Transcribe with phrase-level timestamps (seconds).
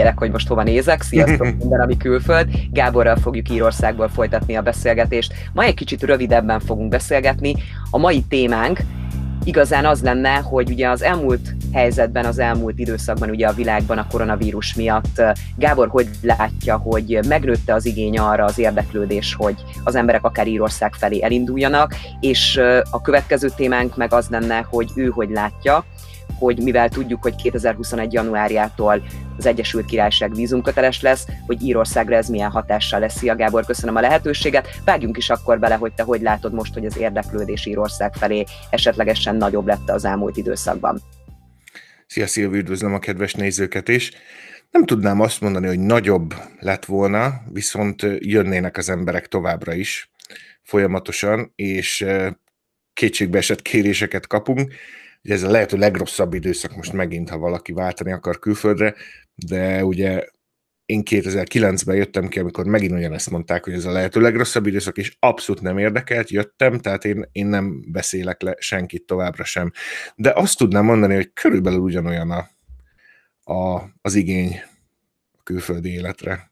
[0.00, 1.02] figyelek, hogy most hova nézek.
[1.02, 2.48] Sziasztok, minden, ami külföld.
[2.70, 5.32] Gáborral fogjuk Írországból folytatni a beszélgetést.
[5.52, 7.54] Ma egy kicsit rövidebben fogunk beszélgetni.
[7.90, 8.80] A mai témánk
[9.44, 14.06] igazán az lenne, hogy ugye az elmúlt helyzetben, az elmúlt időszakban ugye a világban a
[14.10, 15.22] koronavírus miatt
[15.56, 19.54] Gábor hogy látja, hogy megnőtte az igény arra az érdeklődés, hogy
[19.84, 25.08] az emberek akár Írország felé elinduljanak, és a következő témánk meg az lenne, hogy ő
[25.08, 25.84] hogy látja,
[26.40, 28.12] hogy mivel tudjuk, hogy 2021.
[28.12, 29.02] januárjától
[29.38, 33.16] az Egyesült Királyság vízumköteles lesz, hogy Írországra ez milyen hatással lesz.
[33.16, 34.68] Szia Gábor, köszönöm a lehetőséget.
[34.84, 39.36] Vágjunk is akkor bele, hogy te hogy látod most, hogy az érdeklődés Írország felé esetlegesen
[39.36, 41.00] nagyobb lett az elmúlt időszakban.
[42.06, 44.12] Szia Szilvi, üdvözlöm a kedves nézőket is.
[44.70, 50.10] Nem tudnám azt mondani, hogy nagyobb lett volna, viszont jönnének az emberek továbbra is
[50.62, 52.06] folyamatosan, és
[52.92, 54.72] kétségbeesett kéréseket kapunk,
[55.24, 58.94] Ugye ez a lehető legrosszabb időszak most megint, ha valaki váltani akar külföldre,
[59.34, 60.24] de ugye
[60.90, 65.16] én 2009-ben jöttem ki, amikor megint ugyanezt mondták, hogy ez a lehető legrosszabb időszak, és
[65.18, 69.72] abszolút nem érdekelt, jöttem, tehát én, én nem beszélek le senkit továbbra sem.
[70.16, 72.48] De azt tudnám mondani, hogy körülbelül ugyanolyan a,
[73.52, 74.60] a, az igény
[75.38, 76.49] a külföldi életre.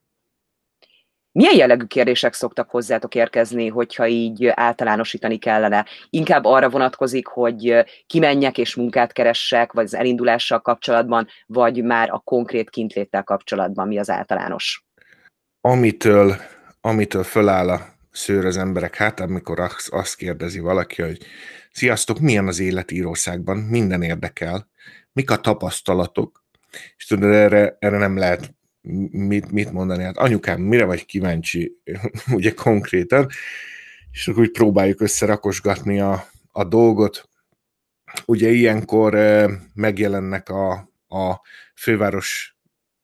[1.39, 5.86] Milyen jellegű kérdések szoktak hozzátok érkezni, hogyha így általánosítani kellene?
[6.11, 12.19] Inkább arra vonatkozik, hogy kimenjek és munkát keressek, vagy az elindulással kapcsolatban, vagy már a
[12.19, 14.84] konkrét kintléttel kapcsolatban mi az általános?
[15.61, 16.36] Amitől,
[16.81, 21.19] amitől föláll a szőr az emberek hát, amikor azt kérdezi valaki, hogy
[21.72, 24.69] sziasztok, milyen az élet Írországban, minden érdekel,
[25.12, 26.44] mik a tapasztalatok,
[26.97, 28.56] és tudod, erre, erre nem lehet
[29.11, 31.72] mit, mit mondani, hát anyukám, mire vagy kíváncsi,
[32.39, 33.28] ugye konkrétan,
[34.11, 37.28] és akkor úgy próbáljuk összerakosgatni a, a dolgot.
[38.25, 39.19] Ugye ilyenkor
[39.75, 40.72] megjelennek a,
[41.09, 41.41] a
[41.75, 42.56] főváros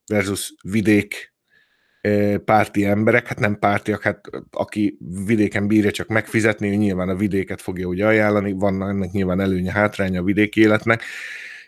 [0.05, 1.33] versus vidék
[2.45, 7.61] párti emberek, hát nem pártiak, hát aki vidéken bírja csak megfizetni, ő nyilván a vidéket
[7.61, 11.03] fogja úgy ajánlani, van ennek nyilván előnye, hátránya a vidéki életnek,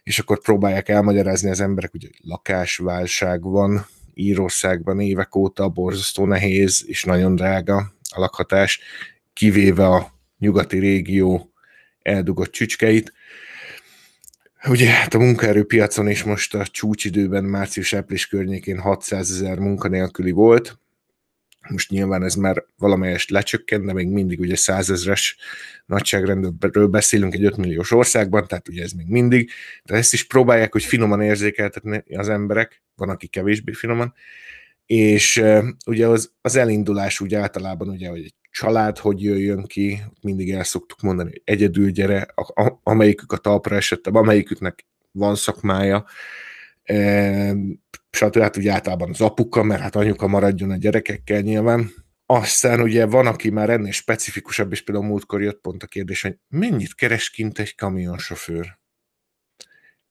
[0.04, 3.86] és akkor próbálják elmagyarázni az emberek, hogy lakásválság van,
[4.18, 7.78] Írországban évek óta borzasztó nehéz és nagyon drága
[8.10, 8.80] a lakhatás,
[9.34, 11.52] kivéve a nyugati régió
[12.02, 13.14] eldugott csücskeit.
[14.68, 20.80] Ugye hát a munkaerőpiacon is most a csúcsidőben március-április környékén 600 ezer munkanélküli volt,
[21.70, 25.38] most nyilván ez már valamelyest lecsökkent, de még mindig ugye százezres
[25.86, 29.52] nagyságrendről beszélünk egy 5 milliós országban, tehát ugye ez még mindig,
[29.84, 34.14] de ezt is próbálják, hogy finoman érzékeltetni az emberek, van, aki kevésbé finoman,
[34.86, 35.44] és
[35.86, 40.64] ugye az, az elindulás úgy általában ugye, hogy egy család hogy jöjjön ki, mindig el
[40.64, 46.06] szoktuk mondani, hogy egyedül gyere, a, a, amelyikük a talpra esett, amelyiküknek van szakmája,
[48.12, 48.38] stb.
[48.38, 51.90] Hát ugye általában az apuka, mert hát anyuka maradjon a gyerekekkel nyilván.
[52.26, 56.38] Aztán ugye van, aki már ennél specifikusabb, és például múltkor jött pont a kérdés, hogy
[56.48, 58.78] mennyit keres kint egy kamionsofőr?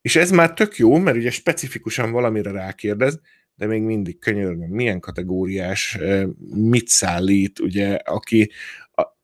[0.01, 3.21] És ez már tök jó, mert ugye specifikusan valamire rákérdez,
[3.55, 5.99] de még mindig könyörgöm, milyen kategóriás,
[6.55, 8.51] mit szállít, ugye, aki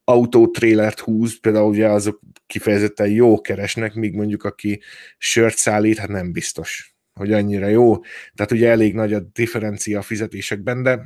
[0.04, 4.80] autótrélert húz, például ugye azok kifejezetten jó keresnek, míg mondjuk aki
[5.18, 8.00] sört szállít, hát nem biztos, hogy annyira jó.
[8.34, 11.00] Tehát ugye elég nagy a differencia a fizetésekben, de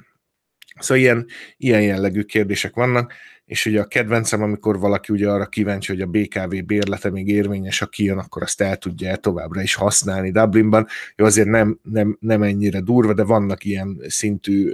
[0.79, 3.13] szóval ilyen, ilyen jellegű kérdések vannak
[3.47, 7.79] és ugye a kedvencem, amikor valaki ugye arra kíváncsi, hogy a BKV bérlete még érvényes,
[7.79, 10.87] ha kijön, akkor azt el tudja továbbra is használni Dublinban.
[11.17, 14.73] Jó, azért nem, nem, nem ennyire durva, de vannak ilyen szintű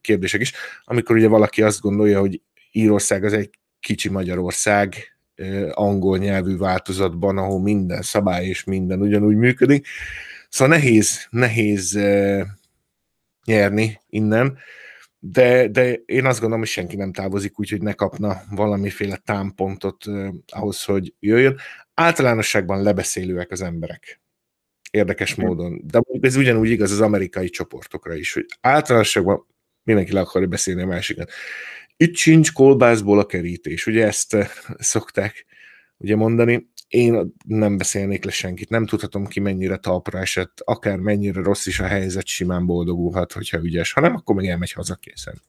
[0.00, 0.52] kérdések is,
[0.84, 2.40] amikor ugye valaki azt gondolja, hogy
[2.72, 3.50] Írország az egy
[3.80, 4.94] kicsi Magyarország,
[5.70, 9.86] angol nyelvű változatban, ahol minden szabály és minden ugyanúgy működik.
[10.56, 12.42] Szóval nehéz, nehéz ö,
[13.44, 14.58] nyerni innen,
[15.18, 20.06] de, de én azt gondolom, hogy senki nem távozik úgy, hogy ne kapna valamiféle támpontot
[20.06, 21.58] eh, ahhoz, hogy jöjjön.
[21.94, 24.20] Általánosságban lebeszélőek az emberek.
[24.90, 25.80] Érdekes módon.
[25.84, 29.46] De ez ugyanúgy igaz az amerikai csoportokra is, hogy általánosságban
[29.82, 31.30] mindenki le akarja beszélni a másikat.
[31.96, 34.36] Itt sincs kolbászból a kerítés, ugye ezt
[34.78, 35.46] szokták
[35.96, 41.42] ugye mondani, én nem beszélnék le senkit, nem tudhatom ki mennyire talpra esett, akár mennyire
[41.42, 45.42] rossz is a helyzet, simán boldogulhat, hogyha ügyes, ha nem, akkor meg elmegy haza készen.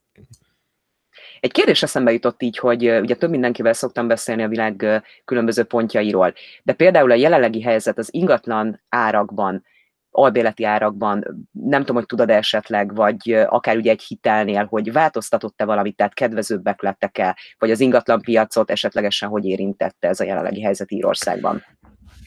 [1.40, 6.34] Egy kérdés eszembe jutott így, hogy ugye több mindenkivel szoktam beszélni a világ különböző pontjairól,
[6.64, 9.64] de például a jelenlegi helyzet az ingatlan árakban,
[10.12, 15.96] albéleti árakban, nem tudom, hogy tudod esetleg, vagy akár ugye egy hitelnél, hogy változtatott-e valamit,
[15.96, 21.64] tehát kedvezőbbek lettek-e, vagy az ingatlan piacot esetlegesen hogy érintette ez a jelenlegi helyzet Írországban?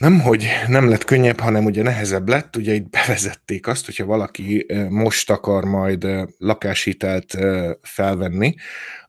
[0.01, 4.67] nem, hogy nem lett könnyebb, hanem ugye nehezebb lett, ugye itt bevezették azt, hogyha valaki
[4.89, 6.07] most akar majd
[6.39, 7.37] lakáshitelt
[7.83, 8.55] felvenni,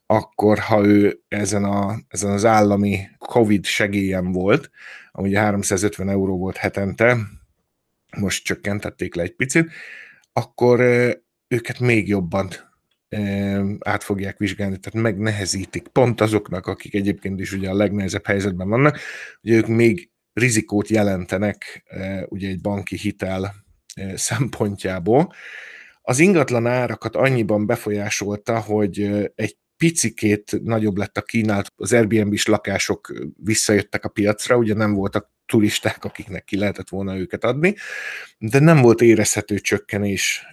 [0.06, 4.70] akkor ha ő ezen, a, ezen az állami Covid segélyen volt,
[5.12, 7.18] ami 350 euró volt hetente,
[8.18, 9.72] most csökkentették le egy picit,
[10.34, 10.80] akkor
[11.48, 12.50] őket még jobban
[13.80, 19.00] át fogják vizsgálni, tehát megnehezítik pont azoknak, akik egyébként is ugye a legnehezebb helyzetben vannak,
[19.42, 21.84] hogy ők még rizikót jelentenek
[22.26, 23.56] ugye egy banki hitel
[24.16, 25.34] szempontjából.
[26.02, 29.02] Az ingatlan árakat annyiban befolyásolta, hogy
[29.36, 33.14] egy picikét nagyobb lett a kínálat, az Airbnb-s lakások
[33.44, 37.76] visszajöttek a piacra, ugye nem voltak turisták, akiknek ki lehetett volna őket adni,
[38.38, 40.46] de nem volt érezhető csökkenés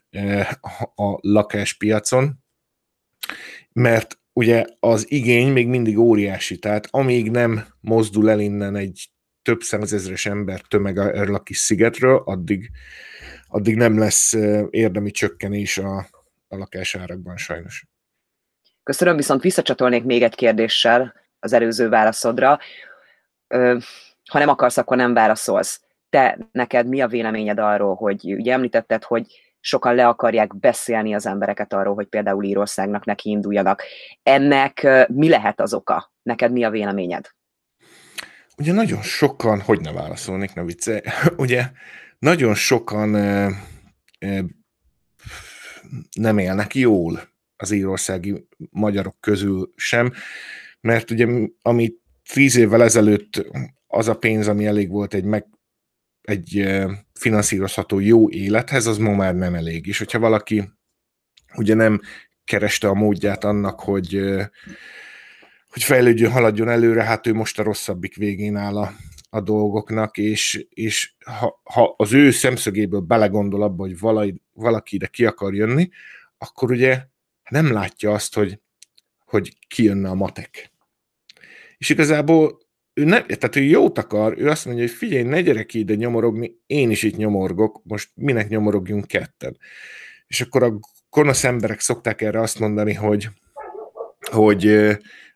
[0.94, 2.44] a lakáspiacon,
[3.72, 9.10] mert ugye az igény még mindig óriási, tehát amíg nem mozdul el innen egy
[9.42, 12.70] több százezres ember tömeg erről a kis szigetről, addig,
[13.46, 14.32] addig nem lesz
[14.70, 15.96] érdemi csökkenés a,
[16.48, 17.86] a lakásárakban sajnos.
[18.88, 22.58] Köszönöm, viszont visszacsatolnék még egy kérdéssel az előző válaszodra.
[23.48, 23.78] Ö,
[24.30, 25.80] ha nem akarsz, akkor nem válaszolsz.
[26.10, 29.26] Te, neked mi a véleményed arról, hogy ugye említetted, hogy
[29.60, 33.82] sokan le akarják beszélni az embereket arról, hogy például Írországnak neki induljanak.
[34.22, 36.12] Ennek mi lehet az oka?
[36.22, 37.30] Neked mi a véleményed?
[38.56, 41.02] Ugye nagyon sokan, hogy ne válaszolnék, ne vicce,
[41.36, 41.70] ugye
[42.18, 43.48] nagyon sokan e,
[44.18, 44.44] e,
[46.12, 50.12] nem élnek jól az írországi magyarok közül sem,
[50.80, 51.26] mert ugye
[51.62, 51.92] ami
[52.32, 53.46] tíz évvel ezelőtt
[53.86, 55.46] az a pénz, ami elég volt egy meg
[56.22, 56.76] egy
[57.14, 59.86] finanszírozható jó élethez, az ma már nem elég.
[59.86, 60.70] És hogyha valaki
[61.56, 62.00] ugye nem
[62.44, 64.20] kereste a módját annak, hogy,
[65.68, 68.92] hogy fejlődjön, haladjon előre, hát ő most a rosszabbik végén áll a,
[69.30, 75.06] a dolgoknak, és, és ha, ha az ő szemszögéből belegondol abba, hogy valaki, valaki ide
[75.06, 75.88] ki akar jönni,
[76.38, 77.02] akkor ugye
[77.48, 78.60] nem látja azt, hogy,
[79.24, 80.72] hogy kijönne a matek.
[81.78, 82.58] És igazából
[82.92, 85.94] ő, ne, tehát ő jót akar, ő azt mondja, hogy figyelj, ne gyere ki ide
[85.94, 89.58] nyomorogni, én is itt nyomorgok, most minek nyomorogjunk ketten.
[90.26, 90.78] És akkor a
[91.10, 93.28] gonosz emberek szokták erre azt mondani, hogy,
[94.30, 94.66] hogy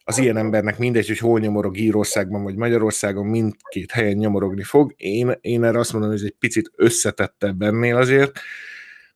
[0.05, 4.94] az ilyen embernek mindegy, hogy hol nyomorog Írországban vagy Magyarországon, mindkét helyen nyomorogni fog.
[4.97, 8.41] Én, én erre azt mondom, hogy ez egy picit összetettebb ennél azért,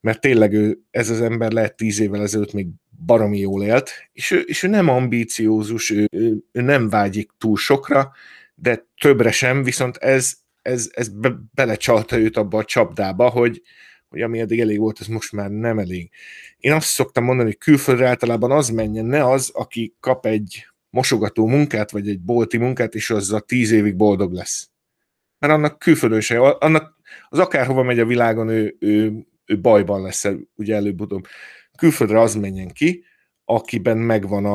[0.00, 2.66] mert tényleg ő, ez az ember lehet tíz évvel ezelőtt még
[3.04, 8.12] baromi jól élt, és ő, és ő nem ambíciózus, ő, ő, nem vágyik túl sokra,
[8.54, 13.62] de többre sem, viszont ez, ez, ez be, belecsalta őt abba a csapdába, hogy,
[14.08, 16.10] hogy ami eddig elég volt, ez most már nem elég.
[16.56, 21.46] Én azt szoktam mondani, hogy külföldre általában az menjen, ne az, aki kap egy mosogató
[21.46, 24.70] munkát, vagy egy bolti munkát, és az a tíz évig boldog lesz.
[25.38, 26.96] Mert annak külföldön se, annak
[27.28, 31.26] az akárhova megy a világon, ő, ő, ő bajban lesz, ugye előbb-utóbb.
[31.76, 33.04] Külföldre az menjen ki,
[33.44, 34.54] akiben megvan a,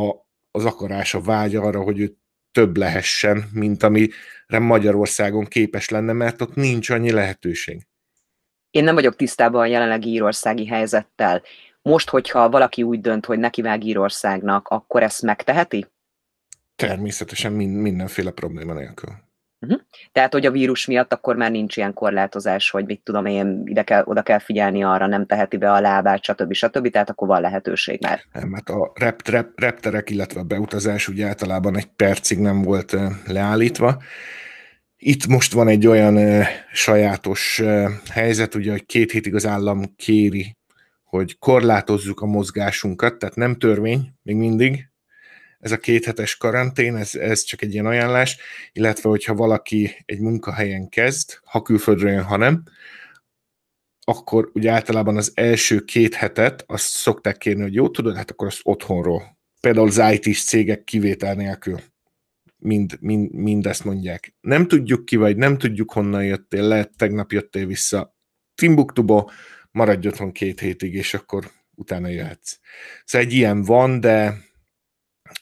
[0.00, 2.16] a, az akarás, a vágy arra, hogy ő
[2.52, 7.86] több lehessen, mint amire Magyarországon képes lenne, mert ott nincs annyi lehetőség.
[8.70, 11.42] Én nem vagyok tisztában a jelenlegi írországi helyzettel.
[11.82, 15.86] Most, hogyha valaki úgy dönt, hogy nekivág Írországnak, akkor ezt megteheti?
[16.76, 19.10] Természetesen mindenféle probléma nélkül.
[19.60, 19.80] Uh-huh.
[20.12, 23.82] Tehát, hogy a vírus miatt akkor már nincs ilyen korlátozás, hogy mit tudom én, ide
[23.82, 26.52] kell, oda kell figyelni arra, nem teheti be a lábát, stb.
[26.52, 26.90] stb.
[26.90, 28.20] Tehát akkor van lehetőség már.
[28.46, 34.02] Mert a rep, rep, repterek, illetve a beutazás ugye általában egy percig nem volt leállítva.
[34.96, 37.62] Itt most van egy olyan sajátos
[38.10, 40.56] helyzet, ugye, hogy két hétig az állam kéri,
[41.04, 44.89] hogy korlátozzuk a mozgásunkat, tehát nem törvény még mindig,
[45.60, 48.36] ez a kéthetes karantén, ez, ez csak egy ilyen ajánlás,
[48.72, 52.62] illetve hogyha valaki egy munkahelyen kezd, ha külföldről jön, ha nem,
[54.00, 58.46] akkor ugye általában az első két hetet azt szokták kérni, hogy jó, tudod, hát akkor
[58.46, 59.38] azt otthonról.
[59.60, 61.80] Például az IT-s cégek kivétel nélkül
[62.60, 64.34] mind, mind, mind ezt mondják.
[64.40, 68.16] Nem tudjuk ki vagy, nem tudjuk honnan jöttél, lehet tegnap jöttél vissza
[68.54, 69.30] Timbuktuba,
[69.70, 72.58] maradj otthon két hétig, és akkor utána jöhetsz.
[73.04, 74.38] Szóval egy ilyen van, de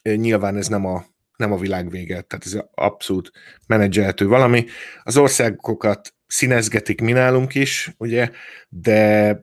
[0.02, 1.04] nyilván ez nem a,
[1.36, 3.30] nem a világ vége, tehát ez abszolút
[3.66, 4.66] menedzselhető valami.
[5.02, 8.30] Az országokat színezgetik mi nálunk is, ugye,
[8.68, 9.40] de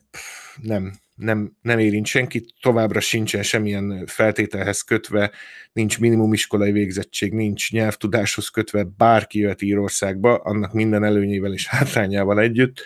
[0.61, 5.31] nem, nem, nem érint senkit, továbbra sincsen semmilyen feltételhez kötve,
[5.73, 12.39] nincs minimum iskolai végzettség, nincs nyelvtudáshoz kötve, bárki jöhet Írországba, annak minden előnyével és hátrányával
[12.39, 12.81] együtt,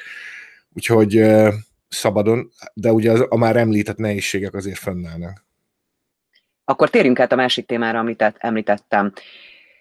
[0.74, 1.26] úgyhogy
[1.90, 5.48] szabadon, de ugye az, a már említett nehézségek azért fönnállnak.
[6.70, 9.12] Akkor térjünk át a másik témára, amit említettem.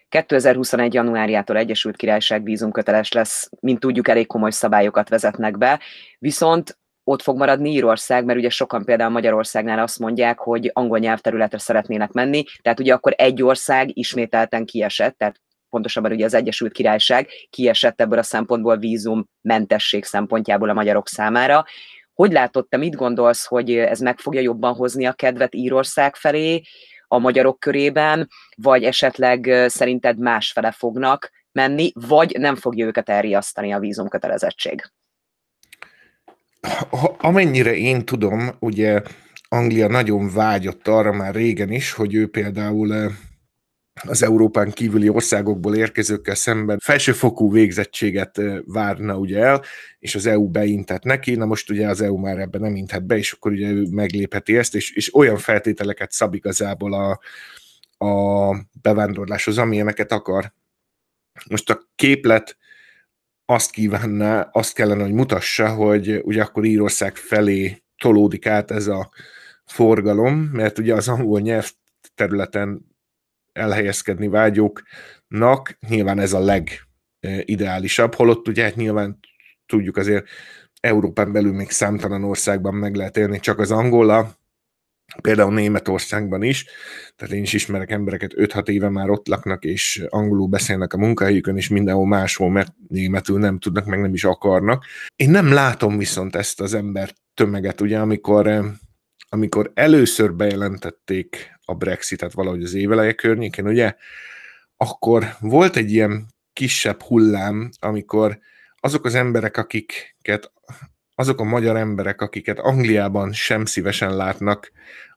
[0.09, 0.95] 2021.
[0.95, 5.81] januárjától Egyesült Királyság vízumköteles lesz, mint tudjuk, elég komoly szabályokat vezetnek be,
[6.19, 11.59] viszont ott fog maradni Írország, mert ugye sokan például Magyarországnál azt mondják, hogy angol nyelvterületre
[11.59, 15.41] szeretnének menni, tehát ugye akkor egy ország ismételten kiesett, tehát
[15.71, 21.65] pontosabban ugye az Egyesült Királyság kiesett ebből a szempontból vízum mentesség szempontjából a magyarok számára.
[22.23, 26.63] Hogy látod, te mit gondolsz, hogy ez meg fogja jobban hozni a kedvet Írország felé
[27.09, 33.79] a magyarok körében, vagy esetleg szerinted másfele fognak menni, vagy nem fogja őket elriasztani a
[33.79, 34.83] vízumkötelezettség?
[37.19, 39.03] Amennyire én tudom, ugye
[39.49, 43.13] Anglia nagyon vágyott arra már régen is, hogy ő például
[44.07, 49.63] az Európán kívüli országokból érkezőkkel szemben felsőfokú végzettséget várna ugye el,
[49.99, 53.17] és az EU beintett neki, na most ugye az EU már ebben nem inthet be,
[53.17, 57.21] és akkor ugye ő meglépheti ezt, és, és olyan feltételeket szab igazából a,
[58.07, 60.53] a bevándorláshoz, amilyeneket akar.
[61.51, 62.57] Most a képlet
[63.45, 69.11] azt kívánná, azt kellene, hogy mutassa, hogy ugye akkor Írország felé tolódik át ez a
[69.65, 71.71] forgalom, mert ugye az angol nyelv
[72.15, 72.88] területen
[73.59, 76.45] elhelyezkedni vágyóknak nyilván ez a
[77.21, 79.19] legideálisabb, holott ugye hát nyilván
[79.67, 80.29] tudjuk azért
[80.81, 84.37] Európán belül még számtalan országban meg lehet élni, csak az angola,
[85.23, 86.67] például Németországban is,
[87.17, 91.57] tehát én is ismerek embereket, 5-6 éve már ott laknak, és angolul beszélnek a munkahelyükön,
[91.57, 94.85] és mindenhol máshol, mert németül nem tudnak, meg nem is akarnak.
[95.17, 98.75] Én nem látom viszont ezt az ember tömeget, ugye, amikor,
[99.29, 103.95] amikor először bejelentették a Brexitet valahogy az éveleje környékén, ugye,
[104.77, 108.39] akkor volt egy ilyen kisebb hullám, amikor
[108.77, 110.53] azok az emberek, akiket,
[111.15, 114.73] azok a magyar emberek, akiket Angliában sem szívesen látnak,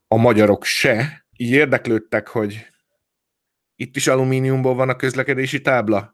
[0.08, 2.66] a magyarok se, így érdeklődtek, hogy
[3.76, 6.14] itt is alumíniumból van a közlekedési tábla,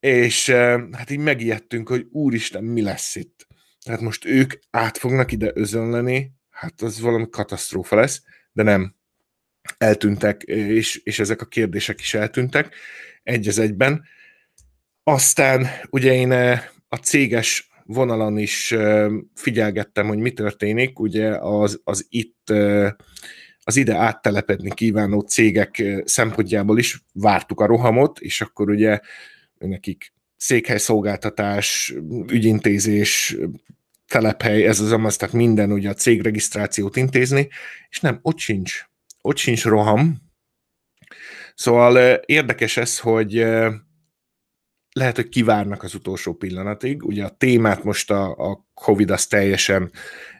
[0.00, 0.50] és
[0.92, 3.46] hát így megijedtünk, hogy úristen, mi lesz itt.
[3.84, 8.94] Tehát most ők át fognak ide özönleni, hát az valami katasztrófa lesz, de nem
[9.78, 12.74] eltűntek, és, és ezek a kérdések is eltűntek
[13.22, 14.04] egy az egyben.
[15.02, 21.80] Aztán ugye én eh, a céges vonalon is eh, figyelgettem, hogy mi történik, ugye az,
[21.84, 22.92] az itt eh,
[23.64, 29.00] az ide áttelepedni kívánó cégek szempontjából is vártuk a rohamot, és akkor ugye
[29.58, 31.94] nekik székhelyszolgáltatás,
[32.28, 33.36] ügyintézés,
[34.12, 37.48] telephely, ez az amaz, tehát minden ugye a cégregisztrációt intézni,
[37.88, 38.90] és nem, ott sincs
[39.22, 40.30] ott sincs roham.
[41.54, 43.32] Szóval érdekes ez, hogy
[44.92, 47.04] lehet, hogy kivárnak az utolsó pillanatig.
[47.04, 49.90] Ugye a témát most a, a Covid az teljesen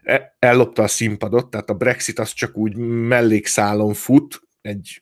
[0.02, 5.01] e, ellopta a színpadot, tehát a Brexit az csak úgy mellékszálon fut, egy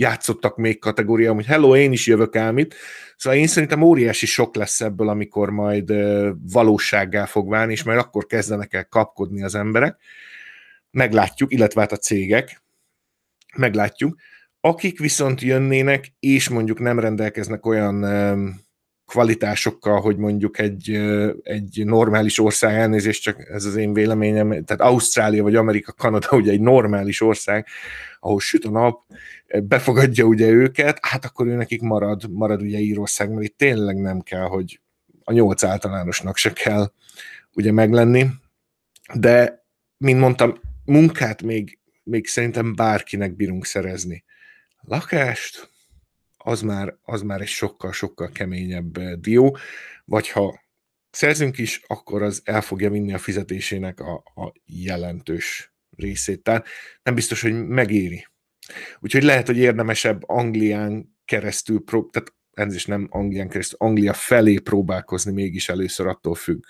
[0.00, 2.74] játszottak még kategória, hogy hello, én is jövök ám itt.
[3.16, 5.92] Szóval én szerintem óriási sok lesz ebből, amikor majd
[6.52, 9.96] valósággá fog válni, és majd akkor kezdenek el kapkodni az emberek.
[10.90, 12.62] Meglátjuk, illetve hát a cégek
[13.56, 14.16] meglátjuk.
[14.60, 18.04] Akik viszont jönnének, és mondjuk nem rendelkeznek olyan
[19.06, 20.90] kvalitásokkal, hogy mondjuk egy,
[21.42, 26.52] egy normális ország, elnézést, csak ez az én véleményem, tehát Ausztrália vagy Amerika, Kanada ugye
[26.52, 27.66] egy normális ország,
[28.20, 29.02] ahol süt a nap,
[29.62, 34.20] befogadja ugye őket, hát akkor ő nekik marad, marad ugye Írország, mert itt tényleg nem
[34.20, 34.80] kell, hogy
[35.24, 36.92] a nyolc általánosnak se kell
[37.52, 38.26] ugye meglenni,
[39.14, 39.64] de,
[39.96, 44.24] mint mondtam, munkát még még szerintem bárkinek bírunk szerezni.
[44.80, 45.70] Lakást,
[46.36, 49.56] az már, az már egy sokkal-sokkal keményebb eh, dió,
[50.04, 50.60] vagy ha
[51.10, 55.69] szerzünk is, akkor az el fogja vinni a fizetésének a, a jelentős
[56.00, 56.42] részét.
[56.42, 56.66] Tehát
[57.02, 58.26] nem biztos, hogy megéri.
[59.00, 65.32] Úgyhogy lehet, hogy érdemesebb Anglián keresztül, tehát ez is nem Anglián keresztül, Anglia felé próbálkozni
[65.32, 66.64] mégis először attól függ.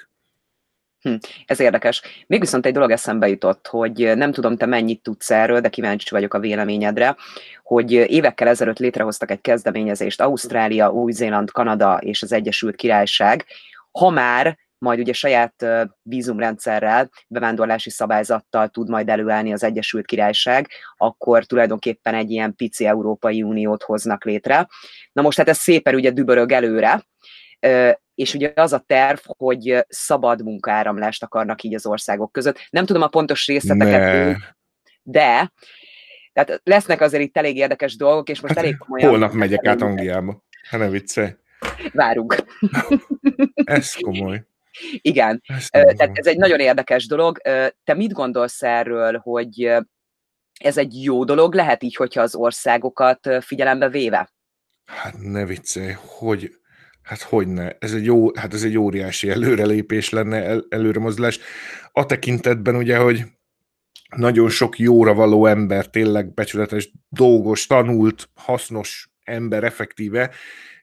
[1.01, 1.15] Hm,
[1.47, 2.03] ez érdekes.
[2.27, 6.09] Még viszont egy dolog eszembe jutott, hogy nem tudom, te mennyit tudsz erről, de kíváncsi
[6.11, 7.17] vagyok a véleményedre,
[7.63, 13.47] hogy évekkel ezelőtt létrehoztak egy kezdeményezést Ausztrália, Új-Zéland, Kanada és az Egyesült Királyság,
[13.91, 15.67] ha már majd ugye saját
[16.03, 23.43] vízumrendszerrel, bevándorlási szabályzattal tud majd előállni az Egyesült Királyság, akkor tulajdonképpen egy ilyen pici Európai
[23.43, 24.69] Uniót hoznak létre.
[25.13, 27.07] Na most hát ez szépen ugye dübörög előre,
[28.15, 32.59] és ugye az a terv, hogy szabad munkaáramlást akarnak így az országok között.
[32.71, 34.35] Nem tudom a pontos részleteket, ne.
[35.03, 35.53] de
[36.33, 39.09] tehát lesznek azért itt elég érdekes dolgok, és most hát, elég komolyan...
[39.09, 40.45] Holnap megyek át Angliába.
[40.71, 41.31] Ha ne viccelj.
[41.93, 42.35] Várunk.
[43.55, 44.49] Ez komoly.
[45.01, 47.39] Igen, tehát ez egy nagyon érdekes dolog.
[47.85, 49.73] Te mit gondolsz erről, hogy
[50.61, 54.33] ez egy jó dolog lehet így, hogyha az országokat figyelembe véve?
[54.85, 56.51] Hát ne viccelj, hogy,
[57.03, 61.39] hát hogy ne, ez egy, jó, hát ez egy óriási előrelépés lenne, el, előremozdulás.
[61.93, 63.25] A tekintetben ugye, hogy
[64.17, 70.31] nagyon sok jóra való ember, tényleg becsületes, dolgos, tanult, hasznos ember effektíve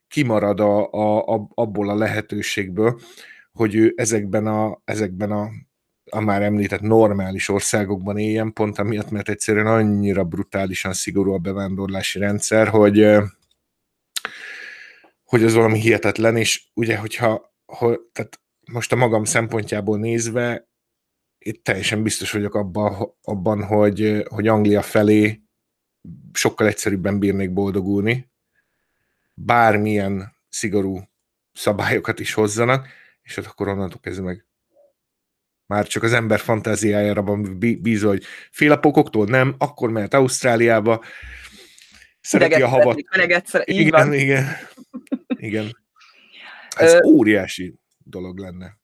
[0.08, 3.00] kimarad a, a, a, abból a lehetőségből,
[3.58, 5.50] hogy ő ezekben a, ezekben a,
[6.10, 12.20] a már említett normális országokban éljen, pont amiatt, mert egyszerűen annyira brutálisan szigorú a bevándorlási
[12.20, 13.08] rendszer, hogy,
[15.24, 18.40] hogy az valami hihetetlen, és ugye, hogyha hogy, tehát
[18.72, 20.70] most a magam szempontjából nézve,
[21.38, 25.42] itt teljesen biztos vagyok abban, abban hogy, hogy Anglia felé
[26.34, 28.32] sokkal egyszerűbben bírnék boldogulni,
[29.34, 31.00] bármilyen szigorú
[31.54, 32.88] szabályokat is hozzanak,
[33.28, 34.46] és ott akkor onnantól kezdve meg
[35.66, 41.04] már csak az ember fantáziájára van bízva, hogy fél a pokoktól nem, akkor mehet Ausztráliába,
[42.22, 42.98] szereti a havat.
[43.64, 44.14] igen, van.
[44.14, 44.46] igen,
[45.48, 45.78] igen.
[46.76, 47.00] Ez Ö...
[47.04, 48.78] óriási dolog lenne.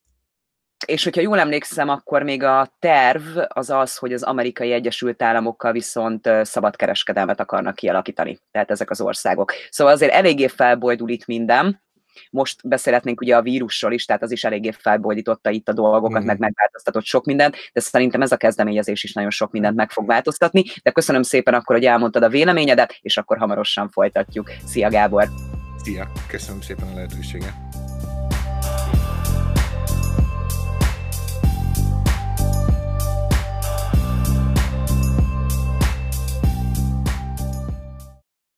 [0.85, 5.71] És hogyha jól emlékszem, akkor még a terv az az, hogy az amerikai Egyesült Államokkal
[5.71, 9.53] viszont szabad kereskedelmet akarnak kialakítani, tehát ezek az országok.
[9.69, 11.81] Szóval azért eléggé felbojdul itt minden,
[12.31, 16.25] most beszélhetnénk ugye a vírusról is, tehát az is eléggé felbojdította itt a dolgokat, mm.
[16.25, 20.07] meg megváltoztatott sok mindent, de szerintem ez a kezdeményezés is nagyon sok mindent meg fog
[20.07, 20.63] változtatni.
[20.83, 24.51] De köszönöm szépen akkor, hogy elmondtad a véleményedet, és akkor hamarosan folytatjuk.
[24.65, 25.29] Szia Gábor!
[25.83, 26.11] Szia!
[26.27, 27.72] Köszönöm szépen a lehetőséget!